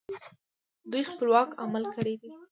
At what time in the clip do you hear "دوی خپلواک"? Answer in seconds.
0.91-1.49